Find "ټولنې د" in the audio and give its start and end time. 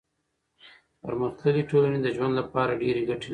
1.71-2.07